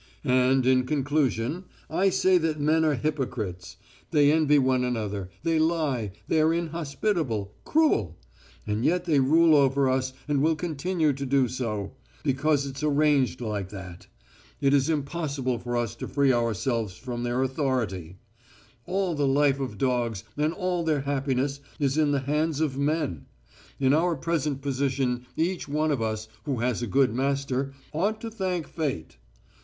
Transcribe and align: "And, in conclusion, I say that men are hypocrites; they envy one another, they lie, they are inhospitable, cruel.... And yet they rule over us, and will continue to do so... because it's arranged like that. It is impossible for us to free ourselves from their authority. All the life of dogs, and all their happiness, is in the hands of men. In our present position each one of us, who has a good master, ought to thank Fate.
"And, 0.23 0.65
in 0.65 0.87
conclusion, 0.87 1.65
I 1.87 2.09
say 2.09 2.39
that 2.39 2.59
men 2.59 2.83
are 2.83 2.95
hypocrites; 2.95 3.77
they 4.09 4.31
envy 4.31 4.57
one 4.57 4.83
another, 4.83 5.29
they 5.43 5.59
lie, 5.59 6.11
they 6.27 6.41
are 6.41 6.51
inhospitable, 6.51 7.53
cruel.... 7.65 8.17
And 8.65 8.83
yet 8.83 9.05
they 9.05 9.19
rule 9.19 9.55
over 9.55 9.87
us, 9.87 10.13
and 10.27 10.41
will 10.41 10.55
continue 10.55 11.13
to 11.13 11.23
do 11.23 11.47
so... 11.47 11.91
because 12.23 12.65
it's 12.65 12.81
arranged 12.81 13.41
like 13.41 13.69
that. 13.69 14.07
It 14.59 14.73
is 14.73 14.89
impossible 14.89 15.59
for 15.59 15.77
us 15.77 15.93
to 15.97 16.07
free 16.07 16.33
ourselves 16.33 16.95
from 16.97 17.21
their 17.21 17.43
authority. 17.43 18.17
All 18.87 19.13
the 19.13 19.27
life 19.27 19.59
of 19.59 19.77
dogs, 19.77 20.23
and 20.35 20.51
all 20.51 20.83
their 20.83 21.01
happiness, 21.01 21.59
is 21.77 21.95
in 21.95 22.09
the 22.09 22.21
hands 22.21 22.59
of 22.59 22.75
men. 22.75 23.27
In 23.79 23.93
our 23.93 24.15
present 24.15 24.63
position 24.63 25.27
each 25.37 25.67
one 25.67 25.91
of 25.91 26.01
us, 26.01 26.27
who 26.45 26.57
has 26.61 26.81
a 26.81 26.87
good 26.87 27.13
master, 27.13 27.73
ought 27.93 28.19
to 28.21 28.31
thank 28.31 28.67
Fate. 28.67 29.17